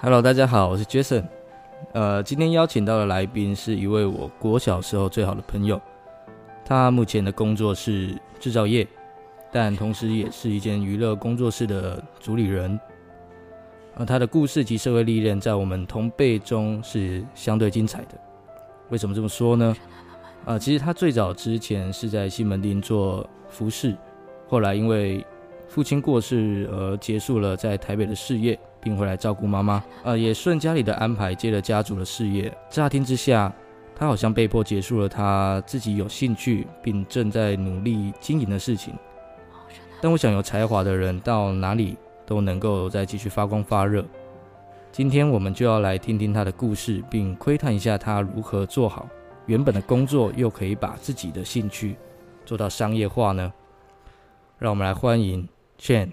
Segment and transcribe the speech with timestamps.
[0.00, 1.24] Hello，大家好，我是 Jason。
[1.92, 5.80] 呃，今天邀请到的来宾是一位我国小时候最好的朋友，
[6.64, 8.86] 他目前的工作是制造业，
[9.52, 12.78] 但同时也是一间娱乐工作室的主理人。
[13.96, 18.18] 呃，他的故事及社会历练在我们同辈中是相对精彩的。
[18.90, 19.76] 为什么这么说呢？
[20.44, 23.96] 啊，其实他最早之前是在西门町做服饰，
[24.48, 25.24] 后来因为
[25.68, 29.82] 父亲过世而结束了在台北的事业，并回来照顾妈妈。
[30.04, 32.56] 呃，也顺家里的安排接了家族的事业。
[32.68, 33.52] 乍听之下，
[33.96, 38.94] 他好像被迫结束了他自己有兴趣并正在努力经营的事情。
[40.00, 44.04] 但我想，有才华的人到哪里都能够再继续发光发热。
[44.92, 49.08] 今天我们就要来听听他的故事，并窥探一下他如何做好。
[49.46, 51.96] 原本的工作又可以把自己的兴趣
[52.46, 53.52] 做到商业化呢？
[54.58, 56.12] 让我们来欢迎 Chen。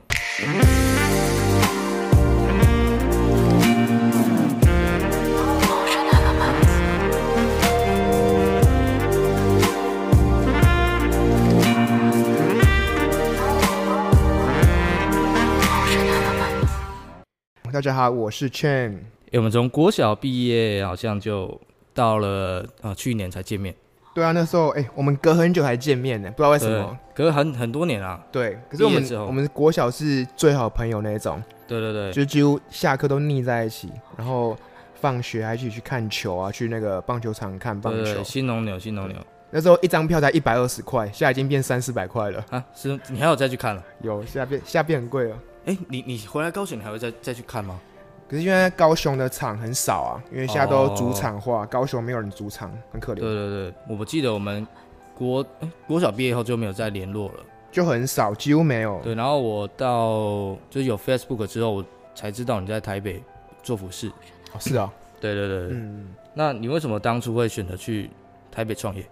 [17.82, 19.00] 大家好，我是 Chen。
[19.32, 21.60] 诶我们从国小毕业，好像就
[21.96, 23.74] 到了啊，去年才见面。
[24.14, 26.96] 对啊，那时候哎、我们隔很久才见面呢，不知道为什么。
[27.16, 28.24] 隔很很多年啊。
[28.32, 34.56] 对，可是我们我们国小是最好朋友那一种，对对对，就几乎下课都腻在一起，然后
[34.94, 38.24] 放学还一起去看球啊，去那个棒球场看棒球。
[38.24, 39.18] 新农牛，新农牛
[39.50, 42.46] 那时候一张票才一百二十块，现在已经变三四百块了。
[42.52, 43.84] 啊，是你还有再去看了？
[44.04, 45.36] 有，现在变现在变很贵了。
[45.66, 47.80] 哎，你你回来高雄，你还会再再去看吗？
[48.28, 54.66] 可是因为高雄的场很少啊，因为现在都主场化，高雄没有人主场，很可怜，对对对，我不记得我们
[55.14, 57.36] 国诶国小毕业后就没有再联络了。
[57.72, 59.00] 就很少，几乎没有。
[59.02, 63.24] 对，然后我到就是有 Facebook 之后，我才知道你在台北
[63.64, 64.10] 做服饰。
[64.54, 66.14] 哦是啊，对对对对，嗯。
[66.34, 68.10] 那你为什么当初会选择去
[68.52, 69.06] 台北创业？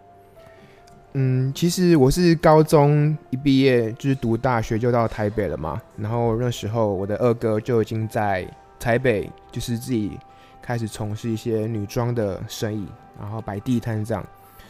[1.14, 8.48] 嗯，其实我是高中一毕业就是读大学就到台北了嘛，然后那时候我的二哥就已经在
[8.80, 10.20] 台北，就是自己
[10.62, 12.88] 开始从事一些女装的生意，
[13.20, 14.24] 然后摆地摊这样。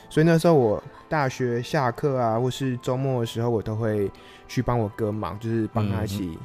[0.09, 4.09] 所以那时候我大学下课啊，或是周末的时候，我都会
[4.47, 6.39] 去帮我哥忙，就是帮他一起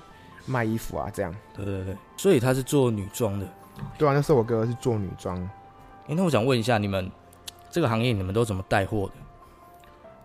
[0.44, 1.32] 卖衣服啊，这样。
[1.54, 3.46] 对对对，所以他是做女装的。
[3.96, 5.40] 对啊，那时候我哥是做女装，
[6.08, 7.08] 哎，那我想问一下，你们
[7.70, 9.12] 这个行业你们都怎么带货的？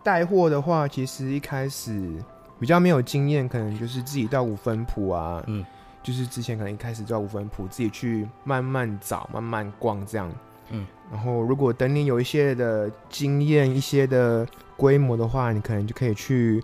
[0.02, 2.14] 带货的话，其实一开始
[2.58, 5.64] 比较没有经验，可能就是自己到五分铺啊，嗯，
[6.02, 10.32] 就是之前可能一开始就到五分铺自己去慢慢找、慢慢逛这样，
[10.70, 14.46] 嗯，然后如果等你有一些的经验、一些的
[14.76, 16.62] 规模的话，你可能就可以去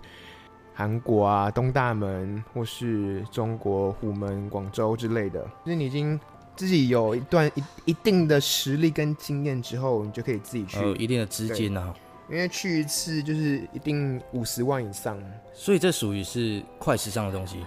[0.73, 6.19] 韩国啊、东大门或是中国虎门、广州之类的，就是你已经。
[6.55, 11.93] 自己有一段一一定的实力跟经验之后，你就可以自己去，呃，一定的资金啊，
[12.29, 15.17] 因为去一次就是一定五十万以上。
[15.53, 17.65] 所以这属于是快时尚的东西。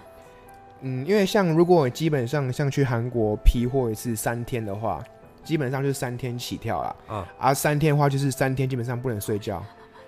[0.82, 5.02] 嗯，因为像如果基本上像去韩国批货一次三天的话，
[5.44, 6.96] 基本上就是三天起跳啦。
[7.06, 9.62] 啊，啊，三天的话就是三天基本上不能睡觉，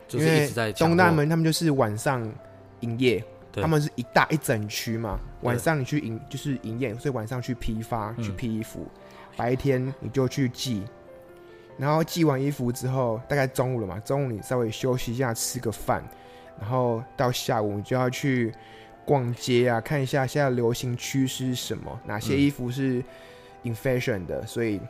[0.09, 2.27] 就是因为一直在东大货门他们就是晚上
[2.81, 8.87] 营业，他们是一大一整区嘛，晚上你去营就是营业，所以晚上去批发嗯去批衣服，
[9.37, 10.85] 白天你就去寄。
[11.79, 16.03] 然后寄完衣服之后，大概中午了嘛，中午你稍微休息一下，吃个饭，
[16.61, 18.53] 然后到下午你就要去
[19.05, 23.03] 逛街啊，看一下现在流行趋势是什么，哪些嗯衣服是
[23.63, 24.81] in fashion 的，所以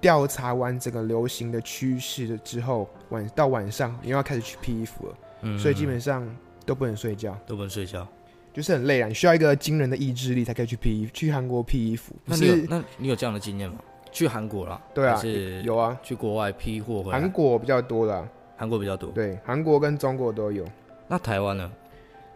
[0.00, 6.28] 调查完整个流行的趋势之后，晚到晚上你又要开始去批衣服了，嗯所以基本上
[6.66, 8.06] 都不能睡觉，都不能睡觉。
[8.52, 12.66] 就是很累啊，你需要一个惊人的意志力才可以去批衣去韩国批衣服，那你有是？
[12.68, 13.76] 那你有这样的经验吗？
[14.12, 17.18] 去韩国啦，对啊是有啊，去国外批货回来。
[17.18, 19.10] 韩国比较多啦，韩国比较多。
[19.10, 20.64] 对，韩国跟中国都有。
[21.08, 21.68] 那台湾呢？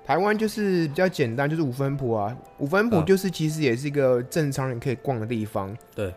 [0.05, 5.77] 台湾就是比较简单，就是五分埔啊，五分埔嗯就是其实也是一个正常人可以逛的地方。
[5.95, 6.15] 对，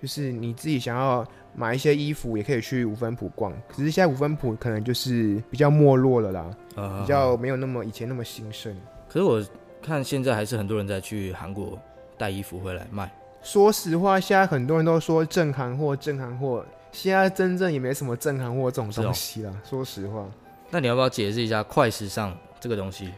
[0.00, 3.52] 就是你自己想要买一些衣服，也可以去五分埔逛。
[3.68, 8.74] 可是现在五分埔可能就是比较没落了啦，呃，比较没有那么以前那么兴盛。
[9.08, 9.44] 可是我
[9.82, 11.76] 看现在还是很多人在去韩国
[12.16, 13.10] 带衣服回来卖。
[13.42, 19.52] 说实话，现在很多人都说正韩货，正韩货，现在真正也没什么正韩货这种东西啦。
[19.68, 20.26] 说实话，
[20.70, 23.12] 那你要不要解释一下快时尚这个东西？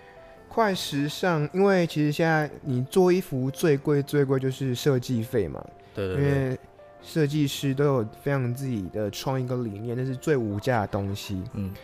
[0.49, 6.59] 快时尚，因为其实现在你做衣服最贵最贵就是设计费嘛，因对对因，为
[7.03, 11.43] 设计师都有非常自己的创意跟理念，那是最无价的东西。
[11.55, 11.75] 嗯，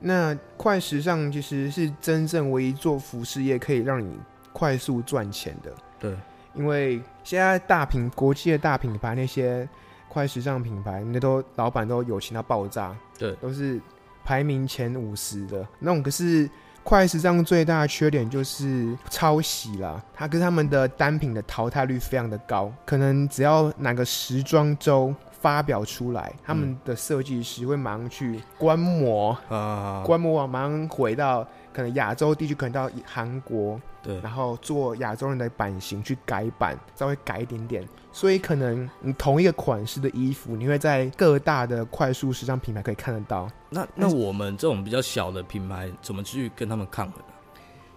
[0.00, 4.18] 那快时尚其实是真正唯一做服饰业可以让你
[4.52, 6.16] 快速赚钱的，对，
[6.58, 9.66] 因为现在大品国际的大品牌那些
[10.08, 13.32] 快时尚品牌，那都老板都有钱到爆炸，对。
[13.36, 13.80] 都是
[14.24, 15.66] 排名前五十的。
[15.78, 16.02] 那种。
[16.02, 16.48] 可是
[16.82, 31.46] 快时尚最大的缺点就是抄袭啦，它跟他们的单品的淘汰率非常的高，可能只要哪个时装周发表出来，他们的设计师会马上去观摩，啊，观摩完马上回到
[31.78, 37.88] 可能亚洲地区，可能到韩国，对，然后做亚洲人的版型去改版，稍微改一点点。
[38.10, 43.48] 所以可能你同一个款式的衣服，你会在各大的快速时尚品牌可以看得到。
[43.70, 47.34] 那那我们这种比较小的品牌，怎么去跟他们抗衡呢？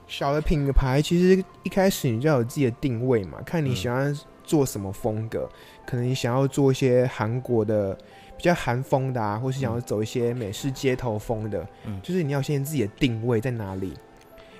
[0.05, 5.49] 小的品牌其实一开始你就要有自己的定位嘛，看你喜欢做什么风格。
[5.87, 7.97] 可能你想要做一些韩国的
[8.41, 13.93] 比较韩风的啊，或是想要走一些美式街头风的，嗯就是你要先自己的定位在哪里。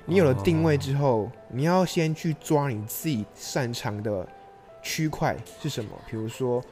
[0.06, 4.28] 你有了定位之后，你要先去抓你自己擅长的
[4.84, 5.90] 区块是什么。
[6.08, 6.64] 比如说，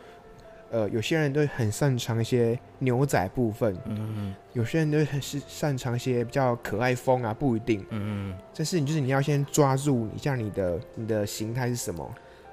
[0.70, 7.82] 呃，有些人都很擅长一些牛仔部分，嗯有些人都很是擅长一些比较可爱风啊，不一定。
[7.90, 12.08] 嗯嗯，但是你就是你要先抓住一下你的你的形态是什么。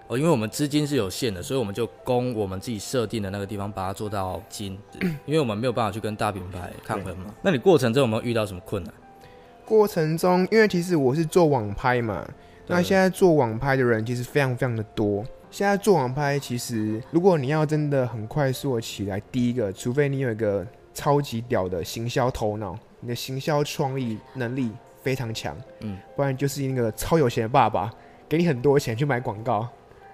[0.08, 4.78] 哦，因为我们资金是有限的，所以我们就供我们自己设定的那个地方，把它做到精，
[5.24, 7.34] 因为我们没有办法去跟大品牌抗衡嘛。
[7.42, 8.92] 那你过程中有没有遇到什么困难？
[9.64, 12.24] 过程中，因为其实我是做网拍嘛，
[12.68, 15.24] 那现在做网拍的人其实非常非常的多。
[15.50, 20.64] 现在做网拍，其实如果你要真的很快速的起来，第一个，除非你有一个
[20.94, 24.70] 超级屌的行销头脑，你的行销创意能力
[25.02, 27.90] 非常强，嗯，不然就是那个超有钱的爸爸，
[28.28, 29.66] 给你很多钱去买广告，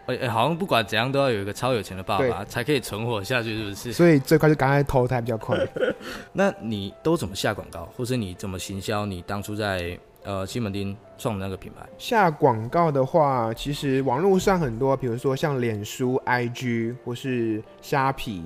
[0.07, 3.93] 哎、哎，好像不管怎样都要有一个超有钱的爸爸才可以存活下去，是不是？
[3.93, 5.57] 所以最快就赶快投胎比较快。
[6.33, 9.07] 那你都怎么下广告，或是你怎么行销？
[9.07, 11.87] 你当初在呃西门町创的那个品牌？
[11.99, 18.43] 下广告的话，其实网络上很多，比如说像脸书、IG 或是虾皮，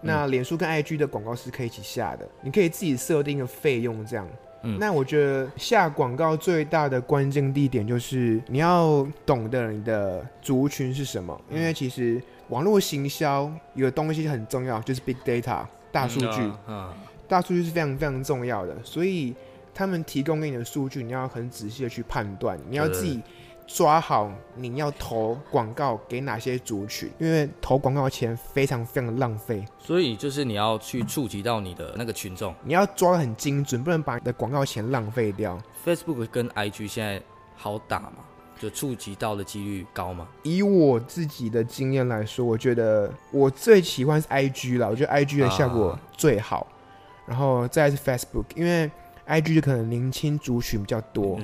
[0.00, 4.28] 那脸书跟 IG 的广告是可以一起下的，你可以自己设定一个费用这样。
[4.62, 4.78] 嗯。
[4.78, 16.52] 那我觉得下广告最大的关键地点就是你要懂得你的族群是什么，因为其实网络行销有个东西很重要，就是 big data 大数据。
[17.28, 19.34] 大数据是非常非常重要的，所以
[19.72, 23.22] 他们提供给你的数据，你要很仔细的去判断，你要自己
[23.74, 32.54] 抓好你要投广告给哪些族群，因为投广告钱非常非常的浪费，所以就是你要去触及到你的那个群众。
[32.62, 35.58] 你要抓的很精准，不能把你的广告钱浪费掉。
[35.84, 37.22] Facebook 跟 IG 现在
[37.56, 38.12] 好打吗？
[38.58, 40.28] 就触及到的几率高吗？
[40.42, 46.66] 以我自己的经验来说，我觉得我最喜欢是 IG 啦，我觉得 IG 的效果啊最好，
[47.26, 48.90] 然后再是 Facebook，因为
[49.26, 51.40] IG 就可能年轻族群比较多，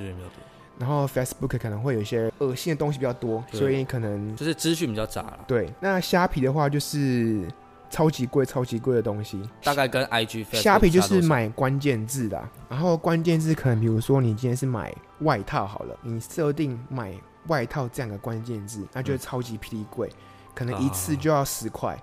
[0.78, 5.68] 然后 Facebook 可能会有一些恶心的东西比较多，所以可能就是资讯比较杂了，对。
[5.80, 7.46] 那虾皮的话就是
[7.90, 9.42] 超级贵、超级贵的东西。
[9.62, 17.12] 大概跟 IG、虾皮就是买关键字的啊，然后关键字可能比如说你今天是买外套好了，你设定买
[17.48, 20.08] 外套这样的关键字，那就会超级霹雳贵，
[20.54, 21.98] 可能一次就要十块。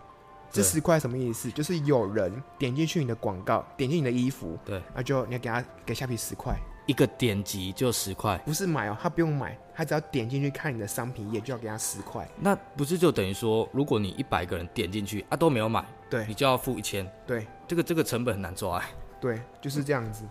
[0.52, 1.52] 这十块什么意思？
[1.52, 12.28] 就是有人点进去你的广告，点进你的衣服，对，那就你要给他给虾皮十块，一个点击就十块，不是买哦，他不用买，他只要点进去看你的商品页就要给他十块。
[12.40, 18.86] 那不是就等于说，如果你一百个人点进去啊都没有买，对你就要付一千，对这个这个成本很难抓、欸。
[19.20, 20.24] 对，就是这样子。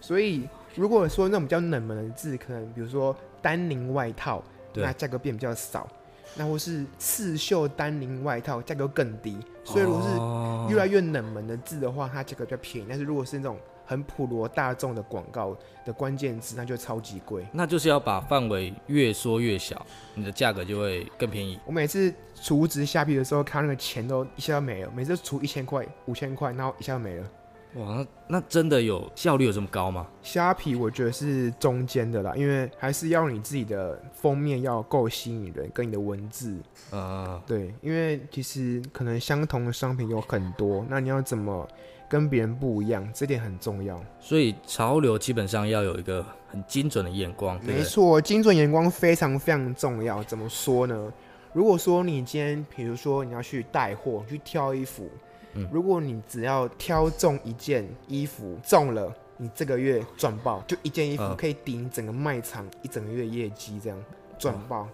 [0.00, 4.42] 所以如果说那种比较冷门的字，可能比如说丹宁外套，
[4.74, 5.86] 那价格变比较少；
[6.34, 9.38] 那或是刺绣丹宁外套，价格更低。
[9.62, 12.86] 所以如果哦是越来越冷门的字的话，它价格比较便宜。
[12.88, 13.56] 但是如果是那种
[13.90, 17.44] 很普罗大众的广告的关键词，那就超级贵。
[17.52, 21.58] 那就是要把范围越缩越小，你的价格就会更便宜。
[21.66, 27.28] 我每次储值下币的时候，看那个钱都一下就没了，每次储一千块、五千块，然后一下就没了。
[27.74, 28.06] 哇，那
[28.38, 30.06] 那真的有效率有这么高吗？
[30.22, 36.56] 虾皮我觉得是中间的啦，因为还是要你自己的封面要够吸引人，跟你的文字
[36.90, 41.68] 呃，对，因为其实可能相同的商品有很多，那你要怎么
[42.10, 43.98] 跟别人不一样，这点很重要。
[44.18, 47.76] 所以潮流基本上要有一个很精准的眼光，对对？
[47.76, 50.20] 没错，精准眼光非常非常重要。
[50.24, 51.12] 怎么说呢？
[51.52, 55.08] 如果说你今天，比如说你要去带货，去挑衣服，
[55.54, 63.98] 嗯如果你只要挑中一件衣服中了，你这个月赚爆，就一件衣服嗯可以顶整个卖场一整个月业绩，这样
[64.36, 64.88] 赚爆。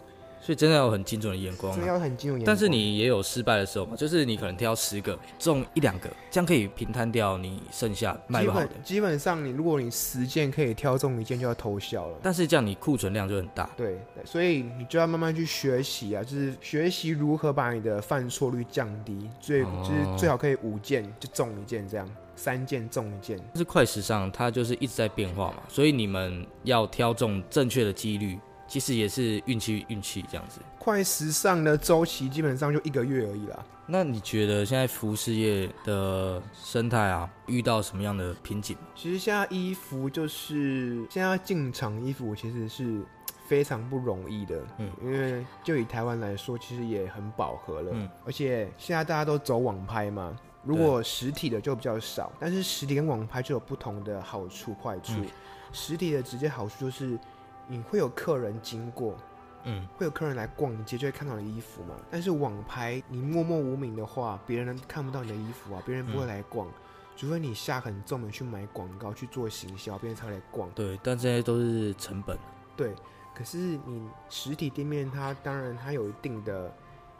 [0.46, 1.74] 所以真的要有很精准的眼光啊。
[1.74, 2.46] 真的要很精准眼光。
[2.46, 8.84] 但是你也有失败的时候嘛，就是你可能挑十个中一两个，这样可以平摊掉你剩下卖基不好的本。
[8.84, 12.18] 基本上你如果你十件可以挑中一件，就要偷笑了。
[12.22, 13.68] 但是这样你库存量就很大。
[13.76, 23.36] 对，对所以你就要慢慢去学习啊，就是学习如何把你的犯错率降低，最、哦就是最好可以五件就中一件这样，三件中一件。
[23.52, 30.60] 但是快时尚它就是一直在变化嘛，所以你们要挑中正确的几率，其实也是运气运气这样子。
[30.78, 33.64] 快时尚的周期基本上就一个月而已啦。
[33.86, 38.76] 那你觉得现在服饰业的生态啊，遇到什么样的瓶颈？
[38.94, 43.00] 其实现在衣服就是现在要进场衣服其实是
[43.46, 50.36] 非常不容易的，嗯因为就以台湾来说，其实也很饱和了，嗯而且现在大家都走网拍嘛。
[50.64, 55.12] 如果实体的就比较少，但是实体跟网拍就有不同的好处坏处。
[55.14, 55.26] 嗯
[55.72, 57.18] 实体的直接好处就是
[57.66, 59.16] 你会有客人经过，
[59.64, 61.94] 嗯，会有客人来逛街，就会看到你的衣服嘛。
[62.10, 66.68] 但是网拍你默默无名的话，别人看不到你的衣服啊，别人不会来逛，
[67.16, 70.70] 除非你下很重的去买广告去做行销，别人才会来逛。
[70.70, 72.38] 对，但这些都是成本。
[72.76, 72.94] 对，
[73.34, 76.72] 可是你实体店面它当然它有一定的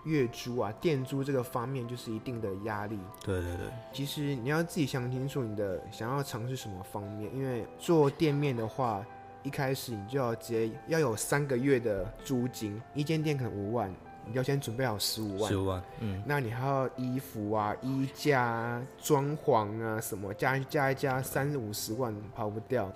[0.05, 2.97] 月租啊、店租这个方面就是一定的压力。
[3.25, 9.05] 对对对，其实你要自己想清楚你的想要尝试什么方面，因为做店面的话，
[9.47, 13.89] 一开始你就要直接要有三个月的租金，一间店可能五万，
[14.27, 15.57] 你要先准备好十五万十。
[15.57, 22.91] 五万，嗯，那你还要衣服啊、衣架啊、装潢啊什么，加加一加三五十万跑不掉。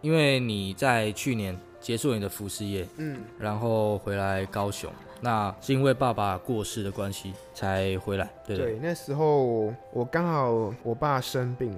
[0.00, 4.88] 因为你在去年结束你的服饰业，嗯，然后回来高雄，
[5.20, 8.56] 那是因为爸爸过世的关系才回来，对？
[8.56, 11.76] 对，那时候我刚好我爸生病，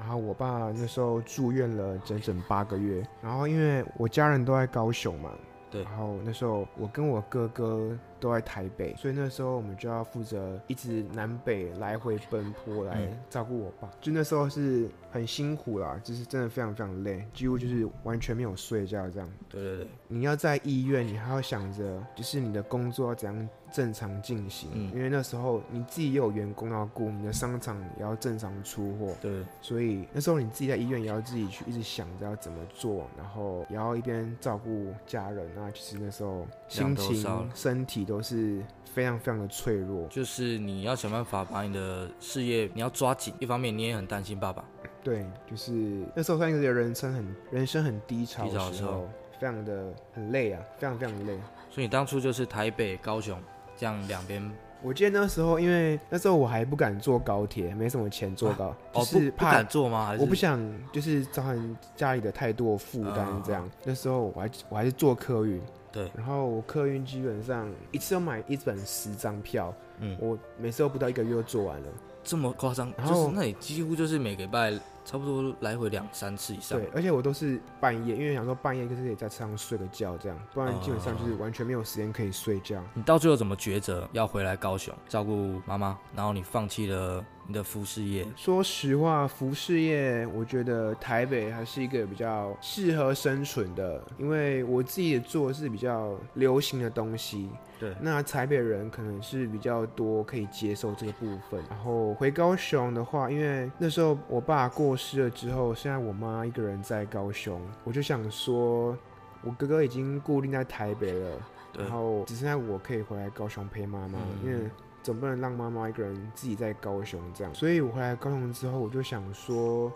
[0.00, 5.30] 然后我爸那时候住院了整整八个月，然后因为我家人都在高雄嘛，
[5.70, 5.84] 对。
[5.84, 13.18] 然后那时候我跟我哥哥都在台北，所以那时候我们就要负责一直南北来回奔波来嗯。
[13.28, 19.28] 照顾我爸，就那时候是很辛苦啦，就是真的非常非常累，几乎就是完全没有睡觉这样。
[19.48, 24.90] 对对对，你要在医院，你还要想着，就是你的工作要怎样正常进行，嗯。
[24.92, 35.70] 因为那时候你自己也有员工要顾，你的商场也要正常出货，对，所以那时候你自己在医院也要自己去一直想着要怎么做，然后也要一边照顾家人啊。
[35.72, 38.60] 其实那时候心情、身体都是
[38.92, 40.06] 非常非常的脆弱。
[40.08, 44.64] 就是你要想办法把你的事业你要抓紧，一方面你也很担心爸爸，
[45.02, 45.72] 对，就是
[46.14, 51.38] 那时候算是人生很人生很低潮的时候非常的很累啊，非常非常累。
[51.70, 53.40] 所以你当初就是台北、高雄
[53.76, 54.50] 这样两边
[54.82, 60.06] 我记得那时候，因为那时候我还不敢坐高铁，没什么钱坐高，哦是怕敢坐吗？
[60.06, 60.58] 还是我不想
[60.90, 63.70] 就是造成家里的太多负担啊这样。
[63.84, 65.60] 那时候我还我还是坐客运，
[65.92, 71.88] 对，然后我客运基本上一次要买一本十张票，嗯，我每次都不到一个月就做完了。
[72.22, 74.70] 这么夸张，然后就是那你几乎就是每个礼拜
[75.06, 76.78] 差不多来回两三次以上。
[76.78, 82.82] 对，，而且我都是半夜，因为想说半夜就是可以在车上睡个觉这样，不然基本上就是完全没有时间可以睡觉。
[82.92, 88.24] 你到最后怎么抉择要回来高雄照顾妈妈，然后你放弃了你的服饰业？
[88.36, 97.50] 说实话，服饰业我觉得台北还是一个比较适合生存的，因为我自己也做的是比较流行的东西。
[97.80, 101.60] 对，那台北人可能是比较多可以接受这个部分。
[101.68, 108.96] 然后回高雄的话，因为那时候我爸过世了之后，现在我妈一个人在高雄，我就想说，
[109.42, 111.30] 我哥哥已经固定在台北了，
[111.76, 114.70] 然后只剩下我可以回来高雄陪妈妈，嗯因为
[115.02, 117.54] 总不能让妈妈一个人自己在高雄这样。
[117.54, 119.92] 所以我回来高雄之后，我就想说，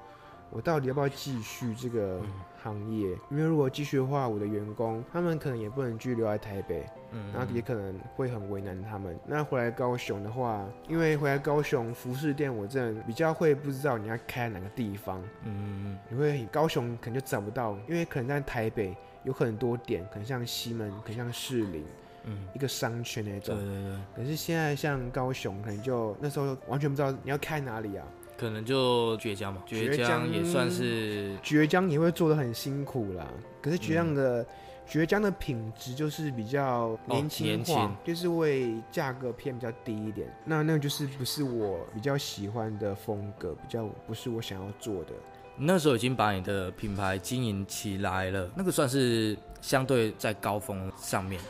[0.50, 2.30] 我到底要不要继续这个嗯
[2.62, 3.10] 行业？
[3.30, 9.18] 因为如果继续的话，我的员工他们可能也不能继续留在台北，嗯然后也可能会很为难他们。
[9.26, 21.84] 那回来高雄的话，因为回来高雄服饰店，我真的比较会不知道你要开哪个地方，嗯，你会高雄可能就找不到，因为可能在台北有很多点，可能像西门，可能像士林，
[22.24, 23.56] 嗯，一个商圈那种。
[23.56, 28.06] 对对对，可是现在像高雄，可能就那时候完全不知道你要开哪里啊。
[28.36, 33.28] 可能就倔强嘛，倔倔强强也算是倔强也会做的很辛苦啦，
[33.62, 34.46] 可是倔强嗯的、
[34.88, 40.26] 倔强的品质就是比较年轻化，就是会价格偏比较低一点。
[40.44, 45.12] 那那个就是不是我比较喜欢的风格，比较不是我想要做的。
[45.56, 51.40] 你那时候已经把你的品牌经营起来了，那个算是相对在高峰上面。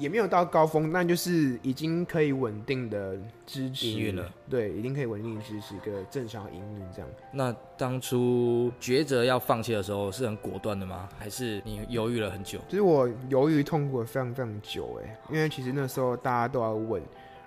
[0.00, 3.16] 也没有到高峰，那就是已经可以稳定的
[3.46, 4.32] 支持营运了。
[4.48, 7.08] 对，已经可以稳定支持一个正常营运这样。
[7.30, 11.06] 那当初抉择要放弃的时候，是很果断的吗？
[11.18, 12.58] 还是你犹豫了很久？
[12.68, 17.02] 其实我犹豫痛苦了非常非常久，哎，因为其实那时候大家都要问，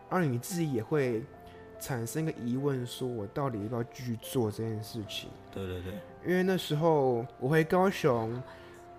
[0.08, 1.24] 而你自己也会
[1.80, 5.32] 产生一个疑问，说我到底要不要继续做这件事情？
[5.52, 5.94] 对对对，
[6.26, 8.40] 因为那时候我回高雄。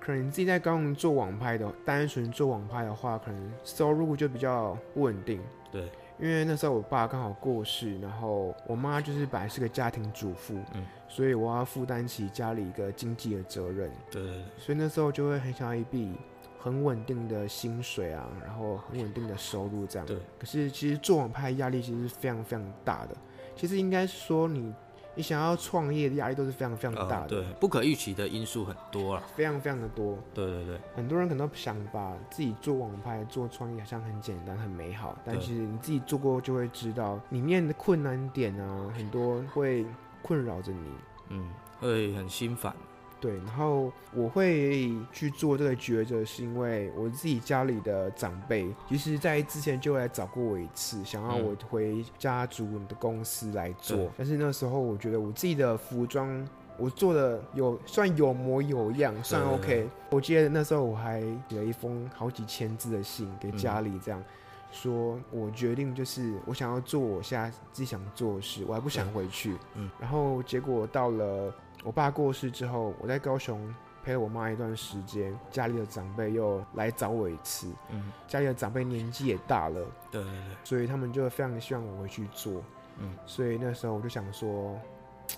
[0.05, 5.41] 可能你自己在高雄做网拍的，单纯做网拍的话，可能收入就比较不稳定。
[5.73, 13.91] 对，因为那时候我爸刚好过世，然后我妈就是本来是个家庭主妇，嗯，所以我要负担起家里一个经济的责任。
[14.11, 14.23] 对。
[14.59, 16.13] 所以那时候就会很想要一笔
[16.59, 20.07] 很稳定的薪水啊，然后很稳定的收入这样。
[20.07, 20.19] 对。
[20.39, 23.17] 可是其实做网拍压力其实是非常非常大的。
[23.57, 24.75] 其实应该说你。
[25.15, 30.19] 你想要创业的压力都是非常非常大的，对，不可预期的因素很多了，非常非常的多。
[30.33, 39.87] 对对对，很多人可能想把自己做网拍、做创业好像很简单、很美好，但其实你自己做过就会知道里面的困难点啊，很多会
[40.23, 40.91] 困扰着你，
[41.29, 42.75] 嗯，会很心烦。
[43.25, 54.11] 对，然后我会去做这个抉择，是因为我自己家里的长辈，其实在之前就来找过我一次，想要我回家族的公司来做。
[54.19, 59.89] 但是那时候我觉得我自己的服装，我做的有算有模有样，算 OK。
[60.11, 64.23] 我记得那时候我还写了一封好几千字的信给家里，这样
[64.71, 69.57] 说我决定就是我想要做我现在自己想做的事，我还不想回去。
[69.77, 71.55] 嗯，然后结果到了。
[71.85, 73.73] 我爸过世之后，我在高雄
[74.03, 77.71] 陪了我妈一段时间，家里的长辈又来找我一次。
[77.91, 82.63] 嗯，家里的长辈年纪也大了，对对对，所以他们就非常希望我回去做。
[82.99, 84.81] 嗯，所以那时候我就想说，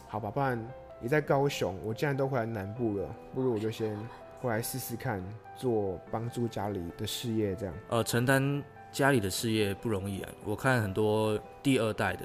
[0.07, 0.57] 好吧，不然
[1.01, 3.99] 你在高雄，我既然都回来南部了，不如我就先
[4.41, 5.21] 回来试试看，
[5.57, 7.75] 做帮助家里的事业这样。
[7.89, 8.63] 呃，承担
[8.93, 12.25] 家里的事业不容易啊，我看很多第二代的，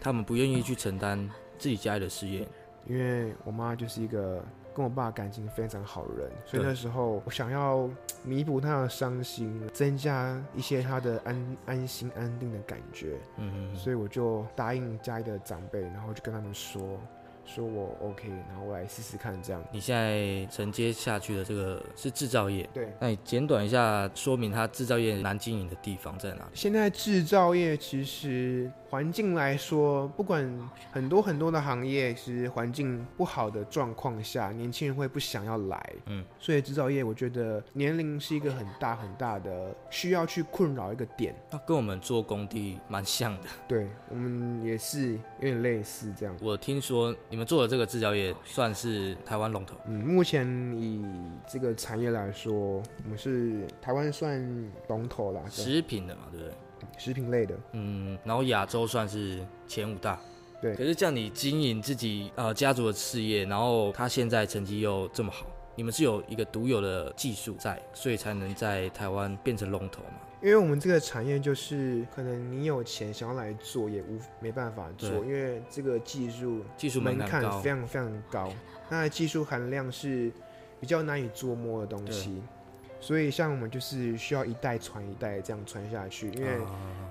[0.00, 2.46] 他们不愿意去承担自己家里的事业。
[2.86, 4.42] 因为我妈就是一个
[4.74, 7.88] 跟我爸感情非常好的人，所以那时候我想要
[8.22, 16.98] 弥补她的伤心，增加一些她的安安心安定的感觉，嗯，所以我就答应家里的长辈，然后就跟他们说。
[17.46, 19.62] 说我 OK，然后我来试试看这样。
[19.70, 22.92] 你现在承接下去的这个是制造业，对。
[23.00, 26.50] 那你简短一下说明它制造业难经营的地方在哪里？
[26.52, 35.92] 现在制造业其实环境来说，不管很多很多的行业，其实环境不好的状况下，年轻人会不想要来。
[36.06, 36.24] 嗯。
[36.40, 41.34] 所以制造业，我觉得年龄是一个很大很大的需要去困扰一个点。
[41.50, 43.48] 那跟我们做工地蛮像的。
[43.68, 46.36] 对，我们也是有点类似这样。
[46.42, 47.14] 我听说。
[47.36, 49.76] 你们做的这个制造业算是台湾龙头。
[49.86, 50.46] 嗯，目前
[50.80, 51.04] 以
[51.46, 52.50] 这个产业来说，
[53.04, 55.42] 我们是台湾算龙头啦。
[55.50, 56.54] 食品的嘛，对不对？
[56.96, 57.54] 食品类的。
[57.72, 60.18] 嗯，然后亚洲算是前五大。
[60.62, 60.74] 对。
[60.76, 65.44] 可是像你经营自己呃家族的事业，然后他现在成绩又这么好，
[65.76, 70.20] 你们是有一个独有的技术在，所以才能在台湾变成龙头嘛？
[70.42, 78.52] 因为我们这个产业就是可能你有钱想要来做也无没办法做，因为这个技术技术门槛非常非常高，
[78.88, 80.32] 那技术含量是
[80.80, 82.42] 比较难以捉摸的东西。
[82.98, 86.58] 所以，像我们就是需要一代传一代这样传下去，因为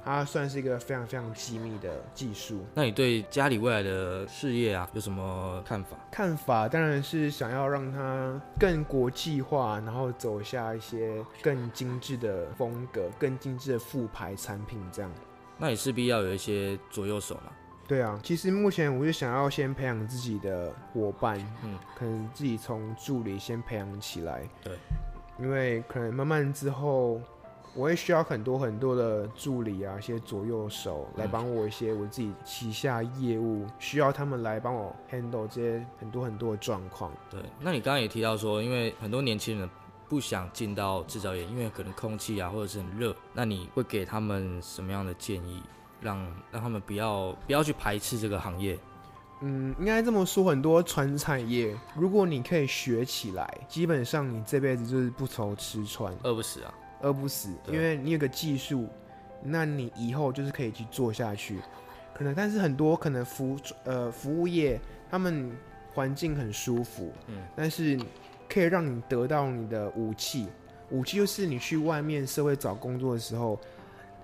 [0.03, 2.65] 它算是一个非常非常机密的技术。
[2.73, 5.97] 那你对家里未来的事业啊有什么看法？
[6.11, 15.11] 看法当然是想要让它更国际化，然后走下一些更精致的风格、更精致的复牌产品这样。
[15.57, 17.51] 那你势必要有一些左右手嘛？
[17.87, 24.41] 对啊，其实目前我就想要先培养自己的伙伴，嗯，可能自己从助理先培养起来。
[24.63, 24.73] 对。
[25.37, 27.21] 因为可能慢慢之后，
[27.75, 37.11] 我会需要很多很多的助理啊，一些左右手来帮我一些我自己旗下业务，需要他们来帮我 handle 这些很多很多的状况。
[37.29, 39.69] 对，那你刚刚也提到说，因为很多年轻人
[40.07, 45.61] 不想进到制造业，因为可能空气啊或者是很热，那你会给他们什么样的建议，
[45.99, 46.17] 让
[46.51, 48.79] 让他们不要不要去排斥这个行业？
[49.41, 58.87] 嗯，应该这么说，很多船产业，如果你可以学起来，基本上你这辈子就是不愁吃穿，饿不死啊，饿不死，因为你有个技术，
[59.43, 61.59] 那你以后就是可以去做下去。
[62.13, 64.79] 可能，但是很多可能服呃服务业，
[65.11, 65.51] 他们
[65.93, 67.99] 环境很舒服，嗯，但是
[68.49, 70.47] 可以让你得到你的武器，
[70.91, 73.59] 武器就是你去外面社会找工作的时候，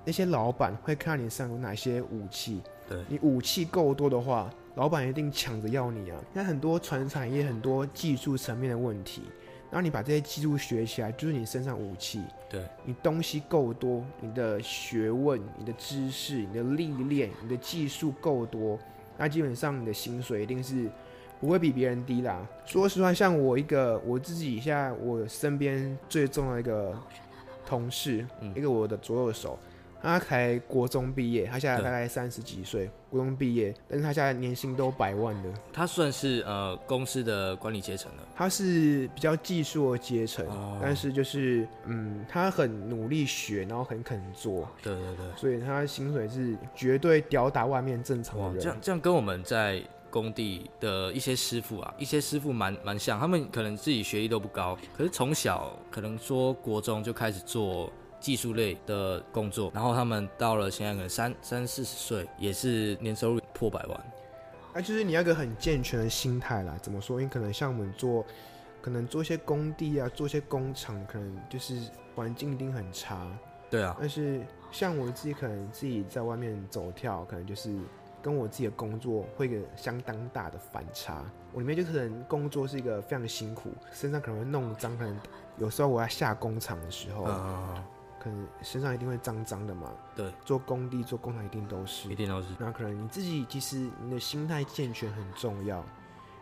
[0.05, 2.97] 那些老板会看你上有哪些武器，对。
[3.09, 4.49] 你武器够多的话。
[4.75, 6.17] 老板一定抢着要你啊！
[6.33, 9.23] 那很多传产业很多技术层面的问题，
[9.69, 12.21] 然后你把这些技术学起来，就是你身上武器。
[12.49, 18.79] 对，你东西够多，你的学问、你的知识、你的历练、你的技术够多，
[19.17, 20.89] 那基本上你的薪水一定是
[21.39, 22.47] 不会比别人低啦。
[22.65, 26.97] 说实话，像我一个我自己现在我身边最重要的一个
[27.65, 29.59] 同事，嗯一个我的左右手，
[30.01, 35.49] 他才国中毕业，他现在大概三十几岁，国中毕业，但是他现在年薪都百万的。
[35.71, 38.23] 他算是呃公司的管理阶层了。
[38.35, 48.61] 他是比较技术的阶层，哦但是就是嗯，他很努力学，然后很肯做，对对对，所以他薪水是绝对吊打外面正常哇的，人。
[48.61, 63.99] 这样这样跟我们在工地的一些师傅啊，一些师傅蛮蛮像，他们可能自己学历都不高，可是从小可能说国中就开始做技术类的工作，然后他们到了现在可能三三四十岁，也是年收入破百万。
[64.73, 66.77] 那就是你要一个很健全的心态啦。
[66.81, 67.19] 怎么说？
[67.19, 68.25] 因为可能像我们做，
[68.81, 71.81] 可能做一些工地啊，做一些工厂，可能就是
[72.15, 73.27] 环境一定很差。
[73.69, 77.75] 对啊，但是像我自己，可能自己在外面走跳，可能就是
[78.21, 81.25] 跟我自己的工作会有相当大的反差。
[81.51, 85.19] 我里面就可能工作是一个非常辛苦，身上可能会弄脏，可能
[85.57, 87.83] 有时候我要下工厂的时候，嗯，
[88.21, 89.91] 可能身上一定会脏脏的嘛。
[90.15, 92.15] 对，做工地、做工厂一定都是一。
[92.15, 92.49] 定都是。
[92.59, 95.83] 那可能你自己其实你的心态健全很重要，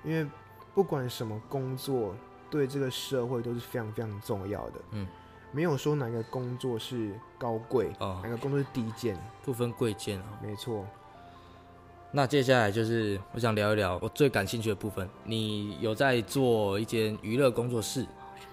[0.03, 0.29] 因为
[0.73, 2.13] 不管什么工作，
[2.49, 4.81] 对这个社会都是非常非常重要的。
[4.91, 5.07] 嗯，
[5.51, 10.25] 没有说哪个工作是高贵，哦哪个工作是低贱，不分贵贱啊。
[10.43, 10.85] 没错。
[12.11, 15.07] 那接下来就是我想聊一聊我最感兴趣的部分。
[15.23, 18.03] 你有在做一间娱乐工作室，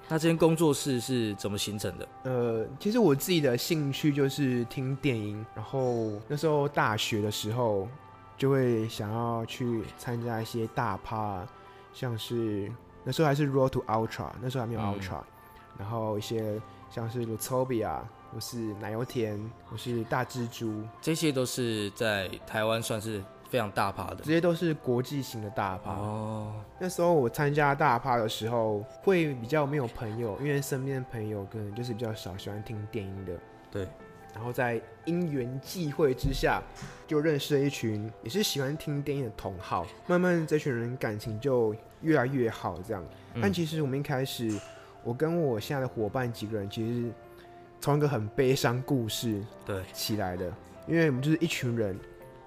[0.08, 2.08] 那这间工作室是怎么形成的？
[2.24, 7.88] 呃，其实我自己的兴趣就是听电音，然后那时候大学的时候
[8.36, 11.44] 就会想要去参加一些大趴，
[11.92, 12.70] 像是
[13.02, 15.20] 那时候还是 Road to Ultra，那时候还没有嗯 Ultra，、
[15.78, 17.98] 然后一些像是 Lutopia，
[18.34, 19.40] 我是奶油田，
[19.72, 25.92] 我是大蜘蛛，这些都是在台湾算是非常大趴的这些都是国际型的大趴。
[25.92, 26.52] 哦。
[26.78, 33.32] 那时候我参加大趴的时候，会比较没有朋友，因为身边的朋友可能就是比较少喜欢听电音的。
[33.70, 33.86] 对，
[34.34, 36.62] 然后在因缘际会之下，
[37.06, 39.86] 就认识了一群也是喜欢听电音的同好。
[40.06, 43.04] 慢慢这群人感情就越来越好，这样。
[43.34, 44.58] 嗯但其实我们一开始，
[45.04, 47.12] 我跟我现在的伙伴几个人，其实
[47.80, 50.50] 从一个很悲伤故事对，起来的，
[50.86, 51.98] 因为我们就是一群人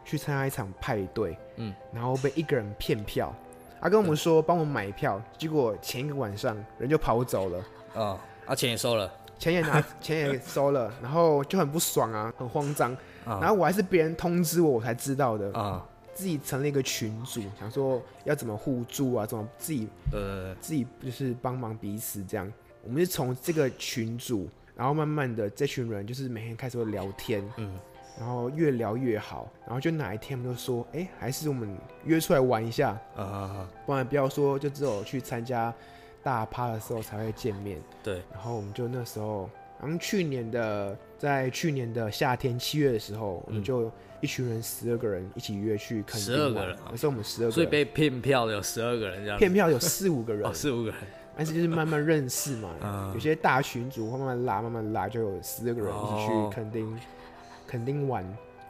[0.10, 3.34] 去参加一场派对，嗯，然后被一个人骗票，
[3.80, 7.64] 他跟我们说帮我们买票，结果前一个晚上人就跑走了。
[7.94, 9.12] 哦，啊，钱也收了。
[9.38, 12.92] 钱也拿， 钱也收了，然后就很不爽啊，很慌张。
[13.24, 13.40] 啊。
[13.40, 15.54] 然后我还是别人通知我，我才知道的。
[15.54, 22.52] 啊，自己成立一个群组，想说要怎么互助啊，怎么自己呃，自己就是帮忙彼此这样。
[22.84, 27.78] 我们是从这个群组，然后慢慢的这群人就是每天开始会聊天，嗯，
[28.20, 35.74] 然后越聊越好，然后就哪一天我们就说，哎、还是我们约出来玩一下，啊不然不要说就只有去参加
[36.22, 37.82] 大趴的时候才会见面。
[38.04, 49.24] 对，然后我们就那时候，好像去年的在去年的夏天七月的时候，我们就一群人十二个人一起约去垦丁12玩个人啊那时候我们十二个人，所以被骗票的有十二个人。
[49.24, 51.00] 这样子，骗票有四五个人哦，，四五个人，
[51.38, 56.50] 但是就是慢慢认识嘛， 嗯有些大群组会慢慢拉，慢慢拉，就有十二个人一起哦。
[56.52, 57.00] 去垦丁，
[57.70, 58.26] 垦丁玩。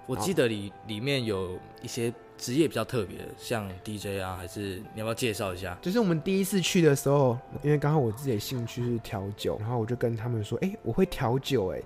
[0.05, 5.77] 我记得里里面有一些职业比较特别的，像 DJ 啊，还是你要不要介绍一下？
[5.81, 11.81] 就是我们第一次去的时候，因为刚好我自己的兴趣是调酒，然后我就跟他们说，哎、我会调酒，哎，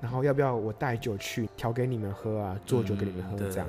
[0.00, 3.66] 然后要不要我带酒去调给你们喝啊，做酒给你们喝这样。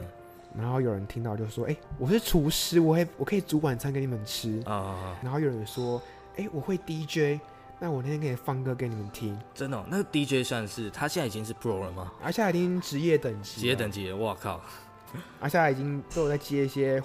[0.56, 4.62] 然后有人听到就说，哎、我是厨师，我会我可以煮晚餐给你们吃。
[5.22, 6.02] 然后有人说，
[6.38, 7.42] 哎、我会 DJ，
[7.80, 9.38] 那我那天可以放歌给你们听。
[9.54, 12.12] 真的哦、那 DJ 算是他现在已经是 Pro 了吗？
[12.24, 14.62] 而且他已经职业等级，职业等，级的，哇靠！
[15.40, 17.02] 而且他已经都有在接一些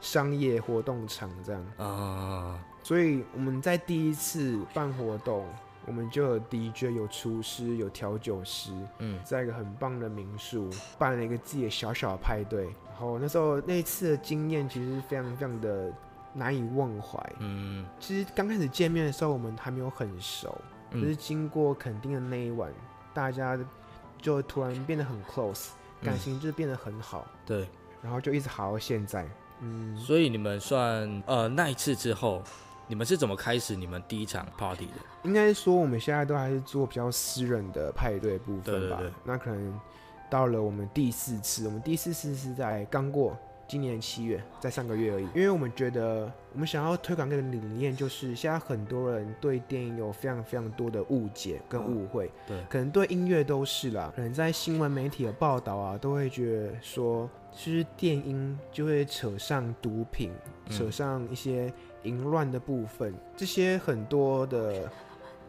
[0.00, 1.64] 商业活动场这样。
[1.76, 5.46] 啊，所以我们在第一次办活动，
[5.86, 12.64] 我们就有 DJ、有厨师、有调酒师，嗯，在一个很棒的民宿办了一个自己的小小的派对。
[12.64, 15.92] 然后那时候那一次的经验其实非常非常的
[16.32, 17.18] 难以忘怀。
[17.38, 20.56] 嗯其实刚开始见面的时候，我们还没有很熟，
[20.90, 22.70] 可是嗯，经过肯定的那一晚，
[23.12, 23.58] 大家
[24.20, 25.68] 就突然变得很 close，
[26.02, 27.68] 感嗯情就变得很好，对，
[28.02, 29.28] 然后就一直好到现在。
[29.60, 32.42] 嗯，所以你们算呃那一次之后，
[32.88, 34.92] 你们是怎么开始你们第一场 party 的？
[35.22, 38.96] 应该说我们现在都还是做比较私人的派对部分吧。
[38.96, 39.80] 对对对那可能
[40.28, 43.38] 到了我们第四次，我们第四次是在刚过
[43.72, 45.24] 今年七月，在上个月而已。
[45.34, 60.30] 因为我们觉得，我们想要推广这个理念，就是现在很多人对电影有非常非常多的误解跟误会，对，可能对音乐都是啦，可能在新闻媒体的报道啊，都会觉得说，其实电音就会扯上毒品，
[60.66, 64.86] 嗯扯上一些淫乱的部分，这些很多的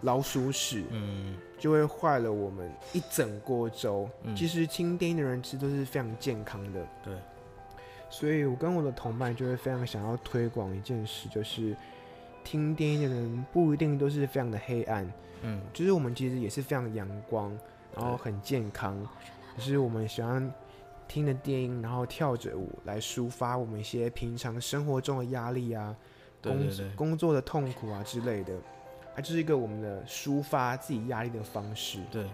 [0.03, 4.09] 老鼠屎，嗯，就会坏了我们一整锅粥。
[4.23, 4.33] 嗯。
[4.33, 7.13] 其实听电音的人其实都是非常健康的，对，
[8.13, 11.75] 所以我跟我的同伴就会非常想要推广一件事，就是
[12.43, 17.51] 听电音的人不一定都是非常的黑暗，嗯，就是我们其实也是非常阳光，
[17.95, 18.95] 然后很健康，
[19.57, 20.53] 只是我们喜欢
[21.07, 25.95] 听的电音，然后跳着舞来抒发我们一些平常生活中的压力啊，
[26.43, 28.53] 工工作的痛苦啊之类的，
[29.15, 31.97] 它就是一个我们的抒发自己压力的方式。
[32.11, 32.27] 对。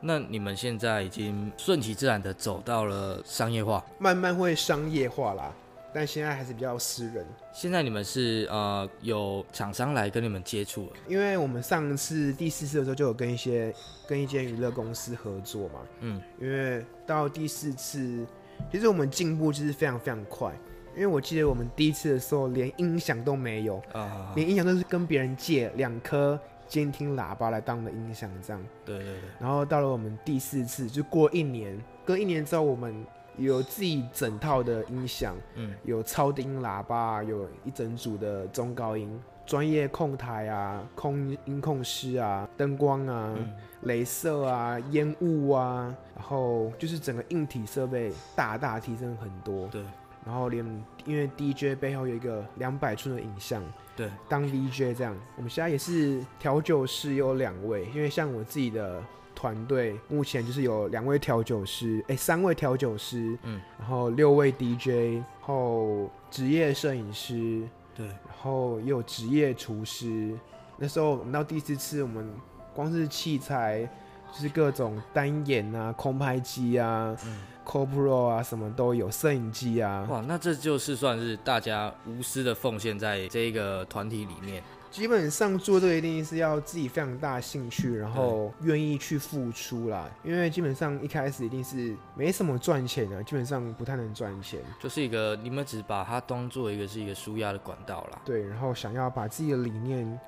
[0.00, 5.52] 那你们现在已经顺其自然的走到了商业化，慢慢会商业化啦，
[5.92, 13.74] 但现在还是比较私人，现在你们是呃有厂商来跟你们接触了，因为我们上次第四次的时候就有跟一些
[14.06, 18.26] 跟一间娱乐公司合作嘛，嗯，因为到第四次，
[18.72, 20.52] 其实我们进步就是非常非常快。
[20.96, 26.38] 因为我记得我们第一次的时候连音响都没有，啊，连音响都是跟别人借两颗
[26.70, 28.62] 监听喇叭来当我们的音响这样。
[28.84, 33.04] 对对对，然后到了我们第四次，就过一年，隔一年之后，我们
[33.36, 43.52] 有自己整套的音响，嗯，有超低音喇叭，有一整组的中高音，专业控台啊，控音控师啊，灯光啊，嗯
[43.84, 49.66] 镭射啊，烟雾啊，然后就是整个硬体设备大大提升很多。
[49.68, 49.82] 对
[50.22, 50.64] 然后连
[51.04, 53.62] 因为 DJ 背后有一个两百寸的影像，
[53.96, 59.02] 对，当 DJ 这样，我们现在也是调酒师有两位，因为像我自己的
[59.34, 67.62] 团队目前就是有两位调酒师，哎，三位调酒师，嗯，然后六位 DJ，然后职业摄影师，
[67.94, 70.36] 对，然后也有职业厨师。
[70.76, 72.26] 那时候我们到第四次，我们
[72.74, 73.88] 光是器材
[74.32, 90.10] 就是各种单眼啊、空拍机啊、嗯 CoPro 啊，什么都有，摄影机啊，哇，那这就是算是大家无私的奉献在这一个团体里面，基本上做这个一定是要自己非常大的兴趣，然后愿意去付出啦。
[90.24, 94.58] 因为基本上一开始一定是没什么赚钱的，基本上不太能赚钱。
[94.80, 98.20] 就是一个你们只把它当做一个是一个舒压的管道啦。
[98.24, 100.18] 对，然后想要把自己的理念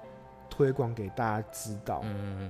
[0.48, 2.02] 推广给大家知道。
[2.04, 2.48] 嗯，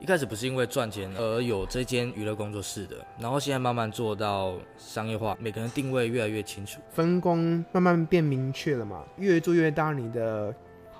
[0.00, 6.80] 一开始不是因为赚钱而有这间娱乐工作室的，然后现在慢慢做到商业化，每个人定位越来越清楚。
[6.90, 10.54] 分工慢慢变明确了嘛，越做越大，你的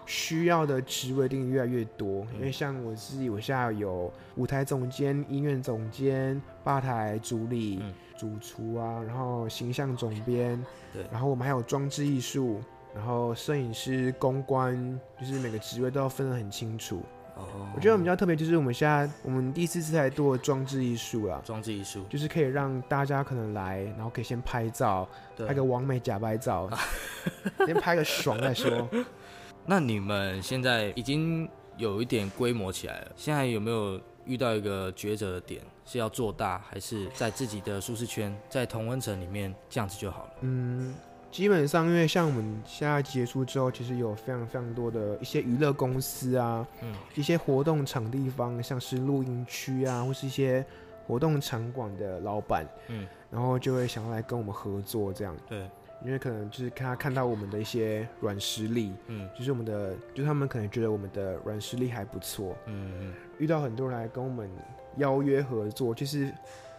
[0.04, 2.26] 需要的职位定越来越多。
[2.34, 10.61] 因为像我自己，我现在有舞台总监、音乐总监、吧台主理、嗯主厨啊，然后形象总编，
[10.92, 12.61] 对然后我们还有装置艺术，
[12.92, 17.00] 然后摄影师、公关，就是每个职位都要分得很清楚。
[17.38, 21.40] 哦，我觉得我们比较特别，就是我们现在我们第四次在做装置艺术啊。
[21.44, 25.09] 装置艺术，就是可以让大家可能来，然后可以先拍照，
[25.46, 26.68] 拍个完美假拍照，
[27.64, 28.88] 先拍个爽再说。
[29.64, 40.31] 那你们现在已经有一点规模起来了，现在有没有遇到一个抉择的点，是要做大，还是在自己的舒适圈，在同温层里面这样子就好了？
[40.40, 40.94] 嗯，
[41.30, 50.64] 基本上因为像我们现在结束之后，其实有非常非常多的一些娱乐公司啊，嗯，一些活动场地方，像是录音区啊，或是一些
[51.06, 55.68] 活动场馆的老板，嗯，然后就会想要来跟我们合作这样，对，
[56.04, 59.28] 因为可能就是看他看到我们的一些软实力，嗯。
[59.36, 64.50] 就是我们的，就是他们可能觉得我们的软实力还不错，嗯嗯，遇到很多人来跟我们
[64.96, 66.32] 邀约合作，就是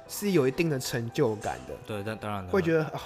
[0.07, 2.45] 是有一定的成就感的，对，但当然。
[2.47, 3.01] 会觉得啊，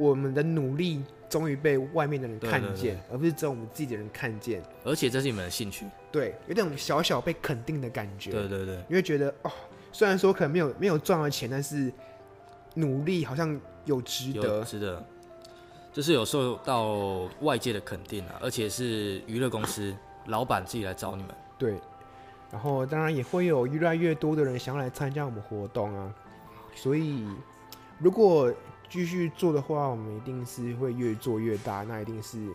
[0.00, 4.62] 我们的努力终于被外面的人看见，而不是只有我们自己的人看见。
[4.82, 8.30] 而且这是你们的兴趣，对，有那种小小被肯定的感觉。
[8.30, 9.50] 对对对，你会觉得哦，
[9.92, 11.92] 虽然说可能没有没有赚到钱，但是
[12.74, 14.64] 努力好像有值得。
[14.64, 15.04] 值得，
[15.92, 19.94] 就是有受到外界的肯定啊，而且是娱乐公司
[20.26, 21.74] 老板自己来找你们，对，
[22.50, 26.14] 然后当然也会有越来越多的人想要来参加我们活动啊，
[26.74, 27.26] 所以
[27.98, 28.52] 如果
[28.90, 32.48] 继续做的话，我们一定是会越做越大，那一定是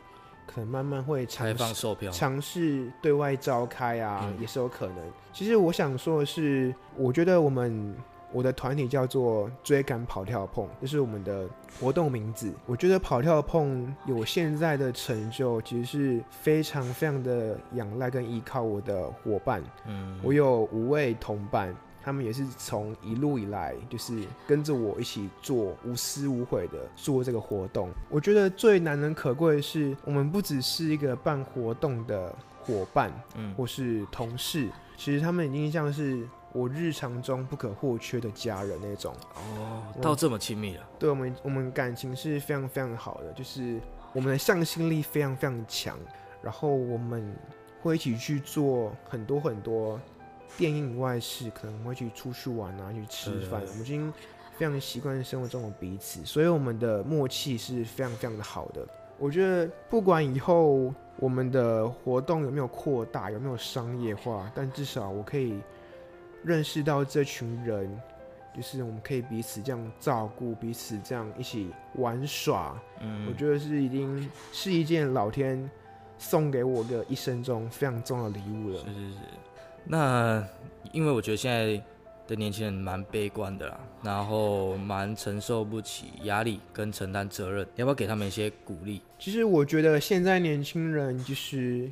[0.46, 4.98] 可能慢慢会尝开试放售票，尝试对外召开啊，嗯也是有可能。
[5.34, 7.96] 其实我想说的是，我觉得我们
[8.32, 11.48] 我的团体叫做追赶跑跳碰，这是我们的
[11.80, 12.54] 活动名字。
[12.66, 19.64] 我觉得跑跳碰有现在的成就，其实是非常非常的仰赖跟依靠我的伙伴。
[19.88, 21.74] 嗯，我有五位同伴，
[22.06, 27.90] 他们也是从一路以来就是跟着我一起做，无私无悔的做这个活动。
[28.12, 39.12] 我觉得最难能可贵的是，我们不只是一个办活动的伙伴，嗯，或是同事，其实他们已经像是我日常中不可或缺的家人那种。
[39.58, 43.82] 哦，到这么亲密了，对我们，我们感情是非常非常好的，就是
[44.14, 45.98] 我们的向心力非常非常强，
[46.44, 47.36] 然后我们
[47.82, 50.00] 会一起去做很多很多
[50.58, 53.62] 电影以外的事，可能会去出去玩啊，去吃饭。
[53.62, 54.14] 我们已经
[54.58, 58.88] 非常习惯生活中的彼此，所以我们的默契是非常非常的好的。
[59.18, 65.60] 我觉得不管以后我们的活动有没有扩大，有没有商业化，但至少我可以
[66.44, 67.90] 认识到这群人，
[68.56, 72.78] 就是我们可以彼此这样照顾，彼此这样一起玩耍。
[73.02, 75.70] 嗯，我觉得是已经是一件老天
[76.18, 78.86] 送给我的一生中非常重要的礼物了是。
[78.86, 79.20] 是是。
[79.86, 80.44] 那
[80.92, 81.82] 因为我觉得现在
[82.28, 89.02] 的年轻人蛮悲观的啦，然后蛮承受不起压力跟承担责任，要不要给他们一些鼓励？
[89.20, 91.92] 其实我觉得现在年轻人就是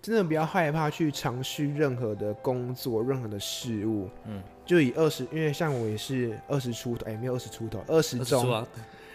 [0.00, 4.08] 真的不要害怕去尝试任何的工作、任何的事物。
[4.26, 8.66] 嗯，就以二十，因为像我也是二十出头，哎、没有二十出头，二十中，啊，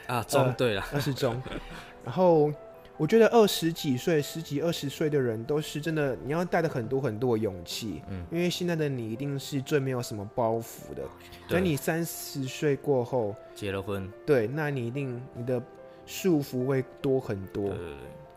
[0.08, 1.42] 啊，中呃对了，二十中。
[2.04, 2.52] 然后
[3.00, 8.02] 我觉得二十几岁、十几、二十岁的人都是真的，你要带着很多很多的勇气。
[8.10, 11.04] 嗯，因为现在的你一定是最没有什么包袱的。
[11.48, 15.64] 等你三十岁过后，结了婚，对，那你一定你的
[16.06, 17.78] 束缚会多很多对。
[17.78, 17.96] 对对，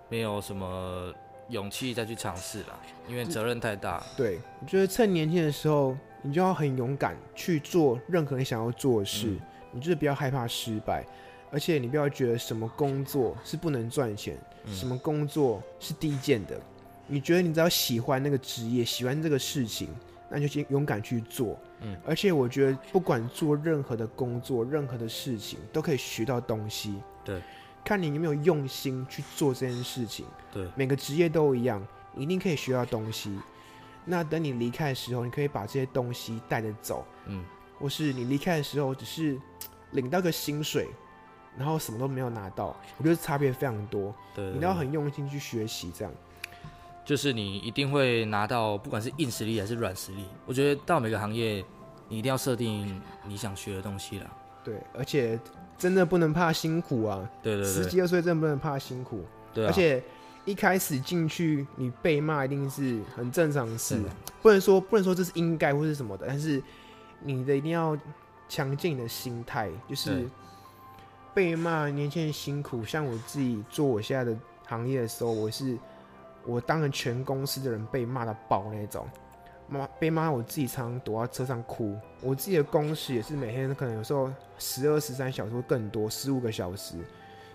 [0.09, 1.13] 没有什么
[1.49, 4.01] 勇气再去尝试了，因为责任太大。
[4.17, 9.41] 对，我觉得趁年轻的时候，你就要很勇敢去做任何你想要做的事，嗯
[9.75, 11.03] 你就是不要害怕失败，
[11.53, 16.59] 而且你不要觉得什么工作是不能赚钱，嗯什么工作是低贱的。
[17.07, 19.91] 你觉得你只要喜欢那个职业，喜欢这个事情，
[20.31, 21.59] 那就先勇敢去做。
[21.83, 26.95] 嗯，而且我觉得不管做任何的工作、任何的事情，都可以学到东西。
[27.23, 27.43] 对，
[27.85, 30.25] 看你有没有用心去做这件事情。
[30.51, 33.37] 对，每个职业都一样，你一定可以学到东西。
[34.05, 37.45] 那等你离开的时候，你可以把这些东西带着走，嗯，
[37.79, 39.39] 或是你离开的时候只是
[39.91, 40.89] 领到个薪水，
[41.57, 44.15] 然后什么都没有拿到，我觉得差别非常多。
[44.35, 46.13] 对，你都要很用心去学习，这样。
[47.05, 50.25] 就是你一定会拿到，不管是硬实力还是软实力。
[50.47, 51.65] 我觉得到每个行业，
[52.09, 54.31] 你一定要设定你想学的东西了。
[54.63, 55.39] 对，而且
[55.77, 57.29] 真的不能怕辛苦啊！
[57.43, 60.01] 对对对，十几二岁真的不能怕辛苦，对啊，而且
[60.45, 64.01] 一开始进去你被骂一定是很正常的事，
[64.41, 66.63] 不能说不能说这是应该或是什么的，但是
[67.21, 67.99] 你的一定要
[68.49, 70.29] 强健你的心态，就是对
[71.35, 72.85] 被骂年轻人辛苦。
[72.85, 75.79] 像我自己做我现在的行业的时候，我是
[76.45, 79.07] 我当了全公司的人被骂到爆那种。
[79.69, 81.97] 骂被骂，我自己常常躲在车上哭。
[82.21, 86.97] 我自己的工时也是每天可能有时候十二、十三小时或更多，十五个小时。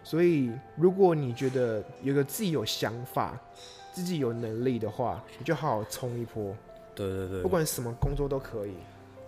[0.03, 3.37] 所以，如果你觉得有个自己有想法、
[3.91, 6.55] 自己有能力的话，你就好好冲一波，
[6.95, 8.73] 对对对，不管什么工作都可以。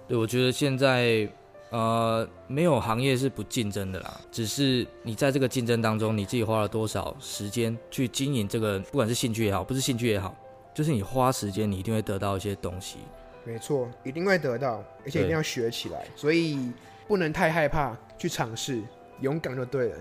[0.07, 1.29] 对，我觉得现在
[1.69, 10.35] 呃没有行业是不竞争的啦，只是你在这个竞争当中，你自己花了多少时间去经营这个，不管是兴趣也好，不是兴趣也好，
[10.73, 12.97] 就是你花时间，你一定会得到一些东西。
[13.45, 16.05] 没错，一定会得到，而且一定要学起来。
[16.15, 16.71] 所以
[17.07, 18.81] 不能太害怕去尝试，
[19.21, 19.95] 勇敢就对了。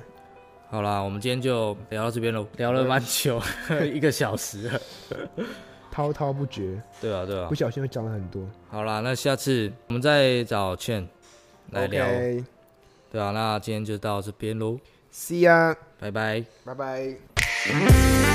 [0.70, 3.40] 好啦，我们今天就聊到这边喽，聊了蛮久，
[3.92, 4.80] 一个小时了。
[5.90, 7.54] 滔滔不绝，对啊，对啊不。
[7.54, 8.46] 小心会讲了很多。
[8.68, 11.08] 好啦，那下次我们再找倩
[11.70, 12.06] 来聊。
[13.10, 14.78] 对啊，那今天就到这边喽
[15.12, 16.44] ，ya，拜拜。
[16.64, 18.27] 拜拜。